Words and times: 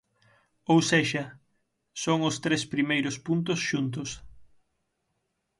Ou 0.71 0.79
sexa, 0.91 1.23
son 2.03 2.19
os 2.29 2.35
tres 2.43 2.61
primeiros 2.73 3.15
puntos 3.27 3.59
xuntos. 3.69 4.09